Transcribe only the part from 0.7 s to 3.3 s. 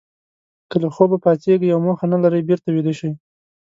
له خوبه پاڅېږئ او موخه نه لرئ بېرته ویده شئ.